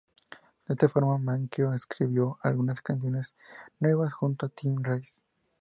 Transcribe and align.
De 0.67 0.73
esta 0.73 0.89
forma, 0.89 1.19
Menken 1.19 1.75
escribió 1.75 2.39
algunas 2.41 2.81
canciones 2.81 3.35
nuevas 3.79 4.13
junto 4.13 4.47
a 4.47 4.49
Tim 4.49 4.77
Rice. 4.81 5.21